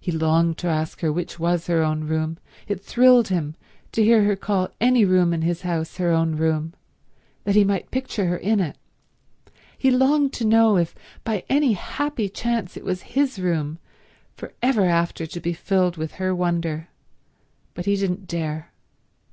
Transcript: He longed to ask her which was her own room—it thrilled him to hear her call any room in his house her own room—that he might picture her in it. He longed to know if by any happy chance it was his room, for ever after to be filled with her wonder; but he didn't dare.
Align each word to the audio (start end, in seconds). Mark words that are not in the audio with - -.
He 0.00 0.10
longed 0.10 0.58
to 0.58 0.66
ask 0.66 0.98
her 0.98 1.12
which 1.12 1.38
was 1.38 1.68
her 1.68 1.80
own 1.84 2.08
room—it 2.08 2.82
thrilled 2.82 3.28
him 3.28 3.54
to 3.92 4.02
hear 4.02 4.24
her 4.24 4.34
call 4.34 4.70
any 4.80 5.04
room 5.04 5.32
in 5.32 5.42
his 5.42 5.60
house 5.60 5.98
her 5.98 6.10
own 6.10 6.34
room—that 6.36 7.54
he 7.54 7.62
might 7.62 7.92
picture 7.92 8.26
her 8.26 8.36
in 8.36 8.58
it. 8.58 8.76
He 9.78 9.92
longed 9.92 10.32
to 10.32 10.44
know 10.44 10.76
if 10.76 10.92
by 11.22 11.44
any 11.48 11.74
happy 11.74 12.28
chance 12.28 12.76
it 12.76 12.82
was 12.84 13.02
his 13.14 13.38
room, 13.38 13.78
for 14.36 14.52
ever 14.60 14.86
after 14.86 15.24
to 15.24 15.38
be 15.40 15.52
filled 15.52 15.96
with 15.96 16.14
her 16.14 16.34
wonder; 16.34 16.88
but 17.74 17.86
he 17.86 17.94
didn't 17.94 18.26
dare. 18.26 18.72